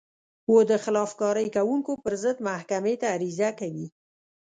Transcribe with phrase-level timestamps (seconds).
[0.51, 3.87] و د خلاف کارۍ کوونکو پر ضد محکمې ته عریضه کوي.